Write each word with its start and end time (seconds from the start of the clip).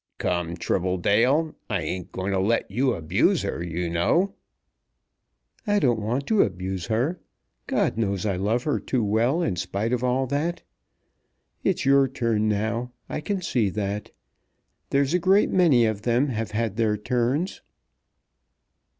"Come, 0.17 0.55
Tribbledale; 0.57 1.53
I 1.69 1.83
ain't 1.83 2.11
going 2.11 2.31
to 2.31 2.39
let 2.39 2.71
you 2.71 2.93
abuse 2.95 3.43
her, 3.43 3.61
you 3.63 3.87
know." 3.87 4.33
"I 5.67 5.77
don't 5.77 5.99
want 5.99 6.25
to 6.25 6.41
abuse 6.41 6.87
her. 6.87 7.19
God 7.67 7.99
knows 7.99 8.25
I 8.25 8.35
love 8.35 8.63
her 8.63 8.79
too 8.79 9.03
well 9.03 9.43
in 9.43 9.57
spite 9.57 9.93
of 9.93 10.03
all. 10.03 10.27
It's 11.63 11.85
your 11.85 12.07
turn 12.07 12.49
now. 12.49 12.93
I 13.09 13.21
can 13.21 13.43
see 13.43 13.69
that. 13.69 14.09
There's 14.89 15.13
a 15.13 15.19
great 15.19 15.51
many 15.51 15.85
of 15.85 16.01
them 16.01 16.29
have 16.29 16.49
had 16.49 16.77
their 16.77 16.97
turns." 16.97 17.61